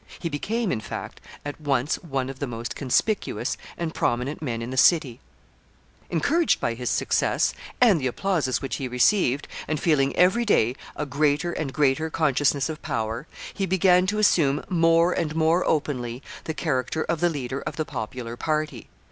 [0.17, 4.71] He became, in fact, at once one of the most conspicuous and prominent men in
[4.71, 5.19] the city.
[6.09, 9.79] [Sidenote: Caesar's increasing power.] Encouraged by his success, and the applauses which he received, and
[9.79, 15.13] feeling every day a greater and greater consciousness of power, he began to assume more
[15.13, 18.89] and more openly the character of the leader of the popular party.